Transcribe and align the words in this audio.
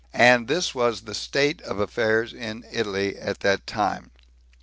And 0.17 0.47
this 0.47 0.73
was 0.73 1.01
the 1.01 1.13
state 1.13 1.61
of 1.61 1.77
affairs 1.77 2.33
in 2.33 2.63
Italy 2.71 3.15
at 3.19 3.41
that 3.41 3.67
time. 3.67 4.09